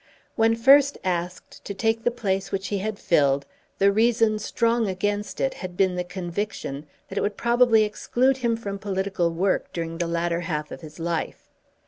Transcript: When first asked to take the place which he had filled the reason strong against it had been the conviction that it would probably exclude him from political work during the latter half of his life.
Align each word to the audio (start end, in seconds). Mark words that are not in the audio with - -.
When 0.35 0.55
first 0.55 0.97
asked 1.03 1.63
to 1.63 1.75
take 1.75 2.03
the 2.03 2.09
place 2.09 2.51
which 2.51 2.69
he 2.69 2.79
had 2.79 2.97
filled 2.97 3.45
the 3.77 3.91
reason 3.91 4.39
strong 4.39 4.87
against 4.87 5.39
it 5.39 5.53
had 5.53 5.77
been 5.77 5.93
the 5.95 6.03
conviction 6.03 6.87
that 7.09 7.19
it 7.19 7.21
would 7.21 7.37
probably 7.37 7.83
exclude 7.83 8.37
him 8.37 8.57
from 8.57 8.79
political 8.79 9.29
work 9.29 9.71
during 9.73 9.99
the 9.99 10.07
latter 10.07 10.39
half 10.39 10.71
of 10.71 10.81
his 10.81 10.97
life. 10.97 11.51